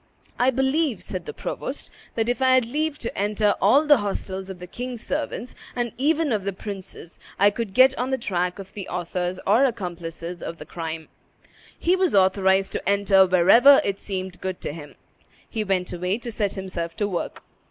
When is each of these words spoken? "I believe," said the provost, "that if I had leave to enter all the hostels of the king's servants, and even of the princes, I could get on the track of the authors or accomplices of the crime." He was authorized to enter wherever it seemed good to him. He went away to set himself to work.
"I 0.39 0.49
believe," 0.49 1.03
said 1.03 1.25
the 1.25 1.31
provost, 1.31 1.91
"that 2.15 2.27
if 2.27 2.41
I 2.41 2.55
had 2.55 2.65
leave 2.65 2.97
to 2.97 3.15
enter 3.15 3.53
all 3.61 3.85
the 3.85 3.97
hostels 3.97 4.49
of 4.49 4.57
the 4.57 4.65
king's 4.65 5.05
servants, 5.05 5.53
and 5.75 5.91
even 5.95 6.31
of 6.31 6.43
the 6.43 6.53
princes, 6.53 7.19
I 7.37 7.51
could 7.51 7.75
get 7.75 7.95
on 7.99 8.09
the 8.09 8.17
track 8.17 8.57
of 8.57 8.73
the 8.73 8.89
authors 8.89 9.39
or 9.45 9.63
accomplices 9.63 10.41
of 10.41 10.57
the 10.57 10.65
crime." 10.65 11.09
He 11.77 11.95
was 11.95 12.15
authorized 12.15 12.71
to 12.71 12.89
enter 12.89 13.27
wherever 13.27 13.79
it 13.85 13.99
seemed 13.99 14.41
good 14.41 14.59
to 14.61 14.73
him. 14.73 14.95
He 15.47 15.63
went 15.63 15.93
away 15.93 16.17
to 16.17 16.31
set 16.31 16.55
himself 16.55 16.95
to 16.95 17.07
work. 17.07 17.43